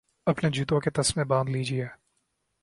[0.25, 1.85] اپنے جوتوں کے تسمے باندھ لیجئے